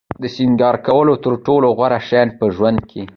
[0.21, 3.03] د سینگار کولو تر ټولو غوره شیان په ژوند کې.